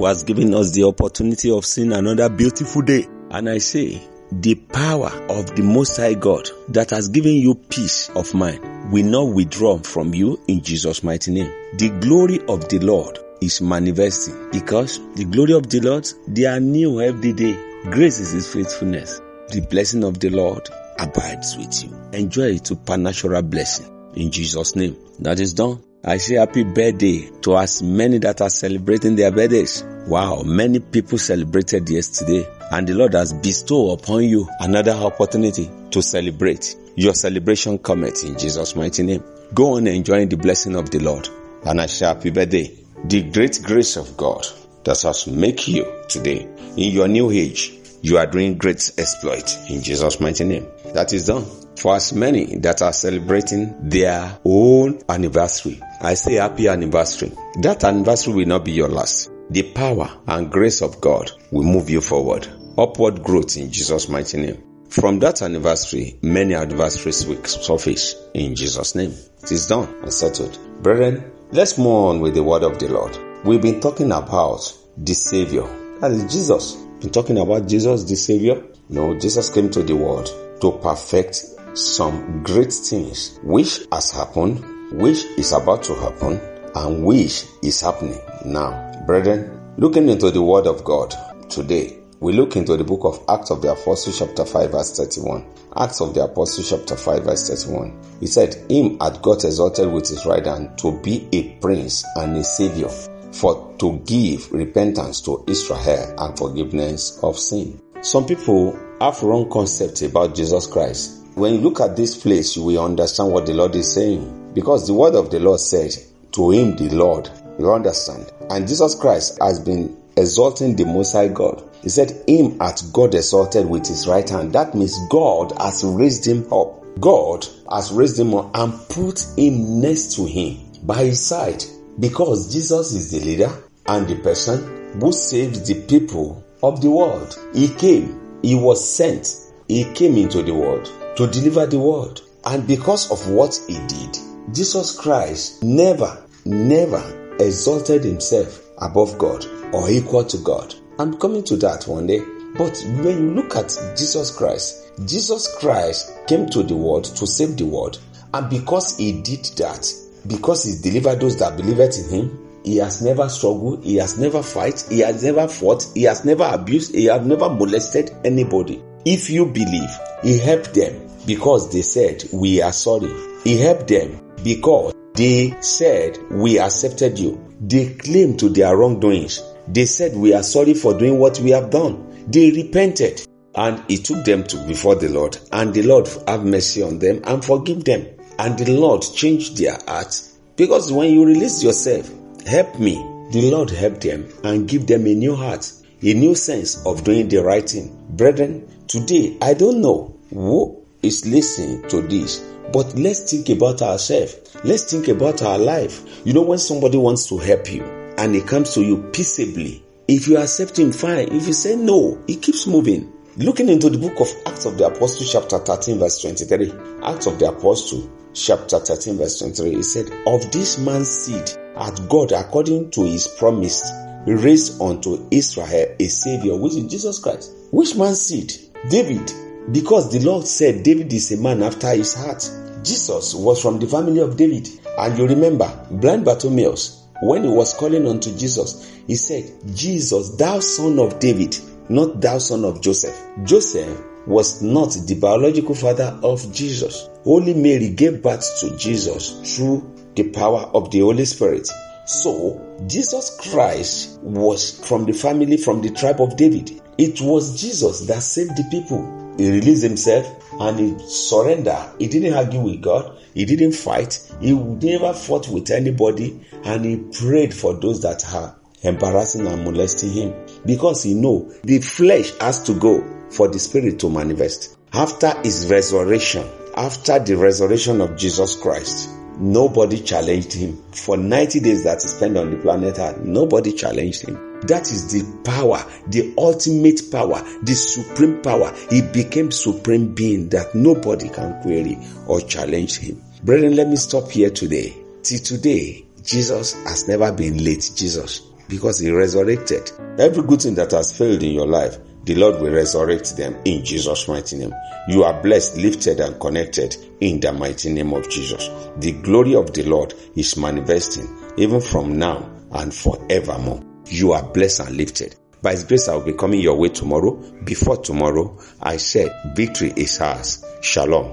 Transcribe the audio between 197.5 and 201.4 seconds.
thing. Brethren, today I don't know who is